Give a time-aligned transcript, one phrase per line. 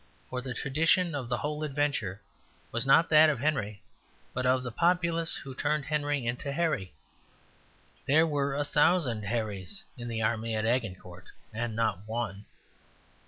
[0.31, 2.21] For the tradition of the whole adventure
[2.71, 3.83] was not that of Henry,
[4.33, 6.95] but of the populace who turned Henry into Harry.
[8.07, 12.45] There were a thousand Harries in the army at Agincourt, and not one.